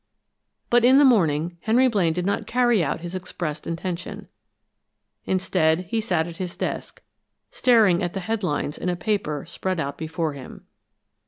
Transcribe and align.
But 0.71 0.83
in 0.83 0.97
the 0.97 1.05
morning 1.05 1.59
Henry 1.61 1.87
Blaine 1.87 2.11
did 2.13 2.25
not 2.25 2.47
carry 2.47 2.83
out 2.83 3.01
his 3.01 3.13
expressed 3.13 3.67
intention. 3.67 4.29
Instead, 5.25 5.81
he 5.89 6.01
sat 6.01 6.25
at 6.25 6.37
his 6.37 6.57
desk, 6.57 7.03
staring 7.51 8.01
at 8.01 8.13
the 8.13 8.21
headlines 8.21 8.79
in 8.79 8.89
a 8.89 8.95
paper 8.95 9.45
spread 9.45 9.79
out 9.79 9.99
before 9.99 10.33
him. 10.33 10.65